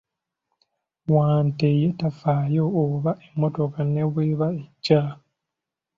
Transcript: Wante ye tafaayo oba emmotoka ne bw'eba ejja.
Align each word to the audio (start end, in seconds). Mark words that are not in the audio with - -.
Wante 1.13 1.67
ye 1.81 1.89
tafaayo 1.99 2.65
oba 2.81 3.11
emmotoka 3.27 3.79
ne 3.93 4.03
bw'eba 4.11 4.47
ejja. 4.61 5.01